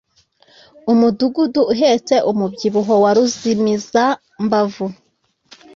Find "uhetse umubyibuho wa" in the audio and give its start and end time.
1.73-3.11